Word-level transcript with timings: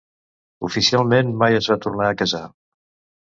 Oficialment 0.67 1.29
mai 1.43 1.59
es 1.59 1.69
va 1.73 1.77
tornar 1.85 2.09
a 2.13 2.17
casar. 2.25 2.43